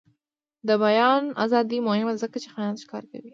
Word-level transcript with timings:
د 0.67 0.69
بیان 0.83 1.23
ازادي 1.45 1.79
مهمه 1.87 2.11
ده 2.15 2.19
ځکه 2.23 2.37
چې 2.43 2.47
خیانت 2.55 2.77
ښکاره 2.83 3.07
کوي. 3.11 3.29